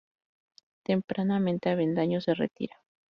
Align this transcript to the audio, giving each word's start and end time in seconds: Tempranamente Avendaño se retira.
Tempranamente 0.81 1.69
Avendaño 1.69 2.21
se 2.21 2.33
retira. 2.33 2.75